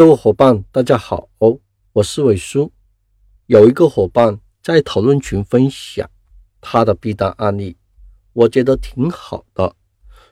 [0.00, 1.28] 各位伙伴，大家好，
[1.92, 2.72] 我是伟叔。
[3.44, 6.08] 有一个伙伴在讨论群分享
[6.58, 7.76] 他的避单案例，
[8.32, 9.76] 我觉得挺好的，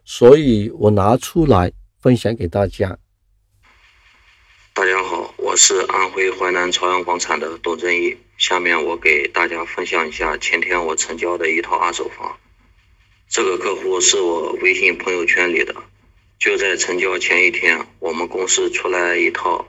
[0.07, 1.71] 所以我拿出来
[2.01, 2.99] 分享给大家。
[4.73, 8.17] 大家好，我是安徽淮南朝阳房产的董正义。
[8.39, 12.39] 下面我给大家分享一下前天我成交的一套二手房。
[13.29, 15.75] 这个客户是我微信朋友圈里的。
[16.39, 19.67] 就在成交前一天，我们公司出来一套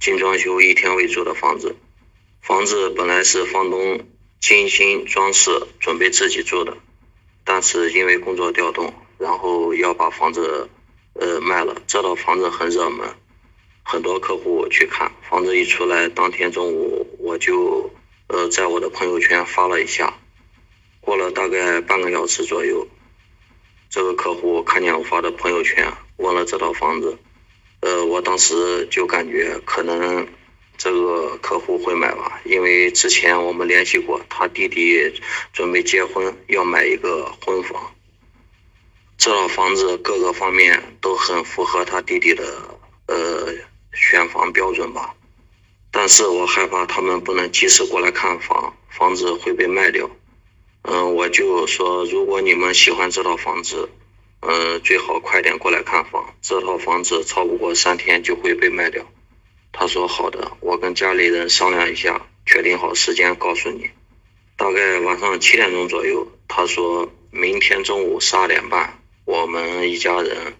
[0.00, 1.76] 精装修、一天未住的房子。
[2.40, 4.00] 房子本来是房东
[4.40, 6.78] 精心装饰，准备自己住的，
[7.44, 10.68] 但是因为工作调动，然后要把房子
[11.14, 11.80] 呃卖了。
[11.86, 13.14] 这套房子很热门，
[13.84, 15.12] 很多客户去看。
[15.28, 17.94] 房子一出来，当天中午我就
[18.26, 20.14] 呃在我的朋友圈发了一下。
[21.00, 22.88] 过了大概半个小时左右。
[23.90, 27.18] 这个客户看见我发的朋友圈，问了这套房子，
[27.80, 30.28] 呃，我当时就感觉可能
[30.78, 35.20] 这个客户会买吧，因为之前我们联系过，他弟弟
[35.52, 37.92] 准备结婚，要买一个婚房，
[39.18, 42.44] 这套房子各个方面都很符合他弟弟的
[43.06, 43.54] 呃
[43.92, 45.16] 选房标准吧，
[45.90, 50.08] 但是我害怕他们不能及时过来看房，房子会被卖掉。
[50.82, 53.90] 嗯，我就说，如果你们喜欢这套房子，
[54.40, 56.34] 嗯，最好快点过来看房。
[56.40, 59.04] 这套房子超不过三天就会被卖掉。
[59.72, 63.90] 他说好的，我跟家里人商量一下，确定好时间告诉你。
[64.56, 70.54] 大概晚上七点钟左右，他说明天中午十二点半，我们一家人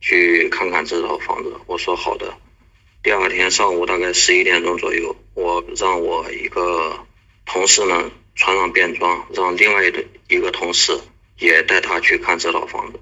[0.00, 1.52] 去看看这套房子。
[1.66, 2.34] 我说好的。
[3.02, 7.06] 第二天上午大概十一点钟左右，我让我一个
[7.46, 8.10] 同事呢。
[8.40, 10.98] 穿上便装，让另外的一个同事
[11.38, 12.98] 也带他去看这套房子。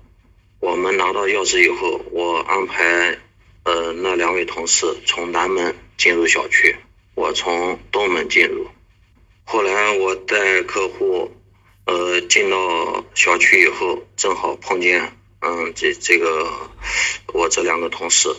[0.58, 3.20] 我们拿到钥匙以后，我安排
[3.62, 6.74] 呃那两位同事从南门进入小区，
[7.14, 8.66] 我从东门进入。
[9.44, 11.30] 后来我带客户
[11.84, 16.50] 呃进到小区以后，正好碰见嗯这这个
[17.32, 18.34] 我这两个同事，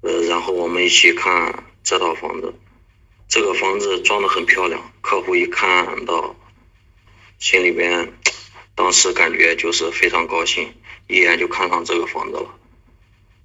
[0.00, 2.52] 呃然后我们一起看这套房子。
[3.28, 6.36] 这个房子装的很漂亮，客户一看到，
[7.38, 8.12] 心里边
[8.74, 10.72] 当时感觉就是非常高兴，
[11.08, 12.54] 一眼就看上这个房子了。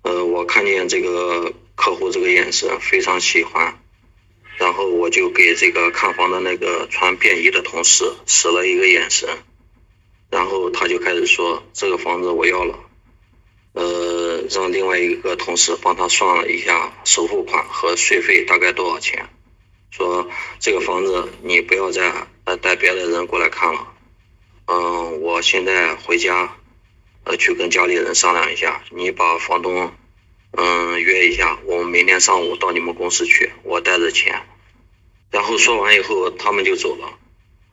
[0.03, 3.81] 呃，我看见这个客户这个眼神非常喜欢，
[4.57, 9.29] 然后我就给这个看房的那个穿便衣的同事使了一个眼神，
[10.29, 12.79] 然后他就开始说这个房子我要了，
[13.73, 19.27] 呃，让另外一个同事帮他算了一下首付款和税费大概多少钱。
[19.91, 20.29] 说
[20.59, 22.27] 这个房子你不要再
[22.61, 23.87] 带别的人过来看了，
[24.65, 26.55] 嗯，我现在回家，
[27.25, 29.93] 呃，去跟家里人商量一下，你把房东，
[30.51, 34.47] 嗯，约一下，我们明天上午到你们公司去，我带着钱。
[35.29, 37.19] 然后说完以后，他们就走了，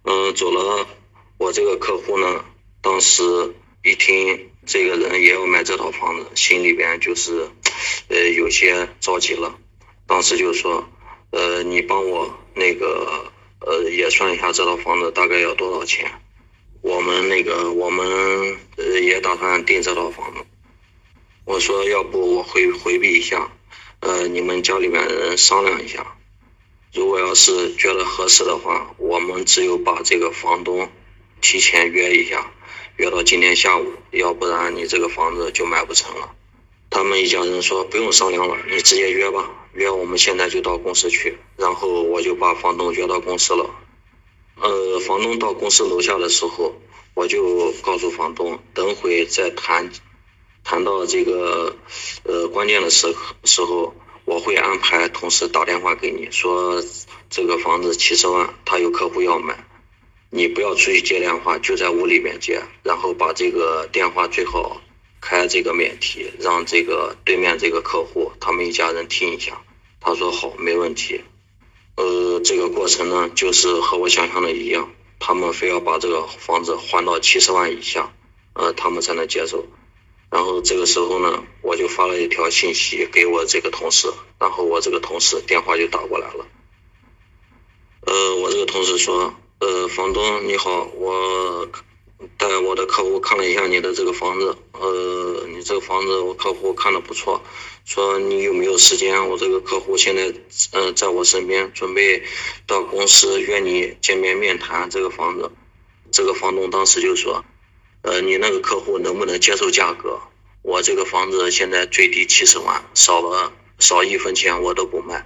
[0.03, 0.89] 嗯，走了。
[1.39, 2.45] 我这个客户呢，
[2.83, 3.23] 当时
[3.85, 7.49] 一听这个人也要买这套房子，心里边就是，
[8.09, 9.57] 呃，有些着急了，
[10.09, 10.89] 当时就说。
[11.31, 13.31] 呃，你帮我那个
[13.61, 16.11] 呃也算一下这套房子大概要多少钱？
[16.81, 20.41] 我们那个我们也打算订这套房子。
[21.45, 23.51] 我说要不我回回避一下，
[24.01, 26.17] 呃你们家里面人商量一下，
[26.95, 30.91] 如果要是觉得合适的话，我们只有把这个房东
[31.41, 32.53] 提前约一下，
[32.97, 36.35] 约到今天下午，要不然你这个房子就买不成了。
[36.91, 39.51] 他们一家人说不用商量了，你直接约吧。
[39.79, 43.71] 约我们现在就到公司去，然后我就把房东约到公司了。
[44.61, 46.75] 呃，房东到公司楼下的时候，
[47.15, 49.93] 我就告诉房东，等会再谈，
[50.65, 51.77] 谈到这个
[52.25, 53.95] 呃关键的时时候，
[54.25, 56.83] 我会安排同事打电话给你，说
[57.31, 59.65] 这个房子七十万，他有客户要买，
[60.31, 64.83] 你不要出去接电话，就在屋里面接，然后把这个电话最好
[65.21, 69.61] 开这个免提，让这个对面这个客户他们一家人听一下。
[70.01, 71.23] 他说好，没问题。
[71.97, 78.15] 呃，这个过程呢，就是和我想象的一样，他们非要把这个房子还到七十万以下，
[78.53, 79.67] 呃，他们才能接受。
[80.31, 86.47] 然后这个时候呢，我就发了一条信息给我这个同事，然后我这个同事电话就打过来了。
[88.07, 91.69] 呃，我这个同事说，呃，房东你好，我。
[92.37, 97.41] 带我的客户看了一下你的这个房子，呃，你这个房子我客户看的不错，
[97.85, 99.29] 说你有没有时间？
[99.29, 100.35] 我这个客户现在
[100.73, 102.25] 嗯在我身边，准备
[102.67, 105.51] 到公司约你见面面谈这个房子。
[106.11, 107.45] 这个房东当时就说，
[108.03, 110.19] 呃，你那个客户能不能接受价格？
[110.63, 115.25] 我这个房子现在最低七十万，少了少一分钱我都不卖。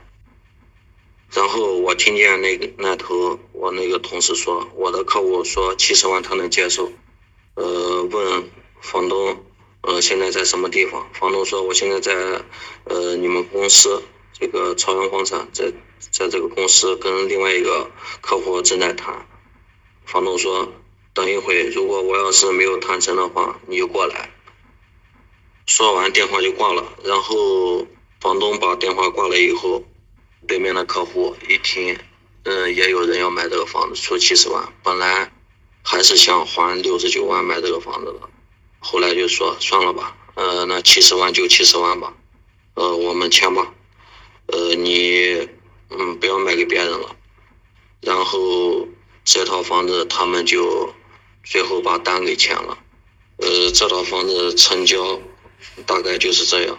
[1.35, 6.93] 然后我听见那个那头我那个同事说，我的客户说七十万他能接受，
[7.55, 8.51] 呃，问
[8.83, 9.43] 房东，
[9.81, 11.09] 呃，现在在什么地方？
[11.15, 12.43] 房东说我现在在，
[12.85, 14.03] 呃，你们公司
[14.39, 15.73] 这个朝阳房产，在
[16.11, 17.91] 在这个公司跟另外一个
[18.21, 19.27] 客户正在谈。
[20.05, 20.71] 房东说
[21.15, 24.29] 等一会，如果我要是没有谈成的话，你就过来。
[25.65, 27.87] 说完电话就挂了，然后
[28.21, 29.85] 房东把电话挂了以后。
[30.47, 31.99] 对面的客户一听，
[32.45, 35.31] 嗯，也有人要买这个房子，出七十万，本来
[35.83, 38.29] 还是想还六十九万买这个房子的，
[38.81, 42.15] 后来就说算了吧，呃，那七十万就七十万吧，
[42.75, 43.73] 呃，我们签吧，
[44.47, 45.49] 呃，你
[45.91, 47.17] 嗯不要卖给别人了，
[48.01, 48.89] 然后
[49.25, 50.93] 这套房子他们就
[51.45, 52.79] 最后把单给签了，
[53.37, 55.21] 呃，这套房子成交
[55.87, 56.79] 大概就是这样，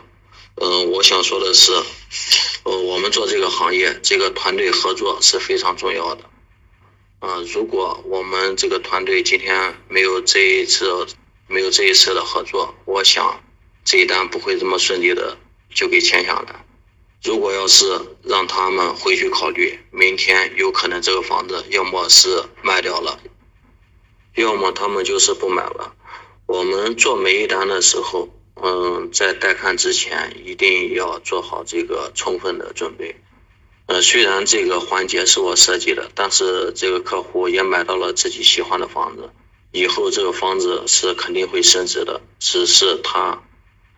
[0.55, 1.71] 嗯，我想说的是。
[2.65, 6.23] 呃，我们做这个行业，这个团队合作是非常重要的。
[7.19, 11.07] 嗯，如果我们这个团队今天没有这一次，
[11.47, 13.43] 没有这一次的合作，我想
[13.83, 15.37] 这一单不会这么顺利的
[15.73, 16.65] 就给签下来。
[17.21, 23.19] 如果要是让他们回去考虑，明天有可能这个房子要么是卖掉了，
[24.35, 25.93] 要么他们就是不买了。
[26.45, 28.29] 我们做每一单的时候。
[28.55, 33.15] 嗯，在带看之前一定要做好这个充分的准备。
[33.85, 39.31] 呃，虽然这个环节是我设计的，但是这个客户也买到了自己喜欢的房子，
[39.71, 42.21] 以后这个房子是肯定会升值的。
[42.39, 43.43] 只是他，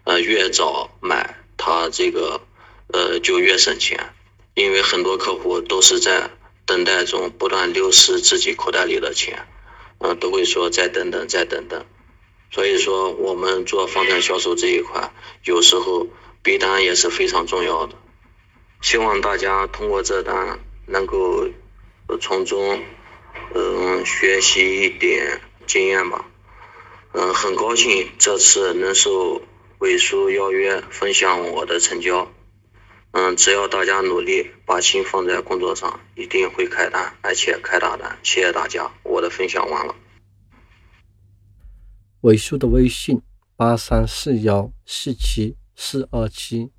[0.03, 2.41] 呃，越早买，他这个
[2.87, 4.13] 呃就越省钱，
[4.55, 6.31] 因为很多客户都是在
[6.65, 9.47] 等待中不断流失自己口袋里的钱，
[9.99, 11.85] 嗯，都会说再等等，再等等。
[12.55, 15.11] 所以说，我们做房产销售这一块，
[15.43, 16.07] 有时候
[16.41, 17.97] 逼单也是非常重要的。
[18.79, 21.49] 希望大家通过这单能够
[22.21, 22.81] 从中
[23.53, 26.23] 嗯学习一点经验吧。
[27.11, 29.41] 嗯，很高兴这次能受
[29.79, 32.31] 伟叔邀约分享我的成交。
[33.11, 38.17] 嗯，只要大家努力，把心放在工作上，一定会开单，而且开大单。
[38.23, 39.93] 谢谢大家，我的分享完了。
[42.25, 43.21] 伟叔的微信：
[43.55, 46.71] 八三四幺四七四二七。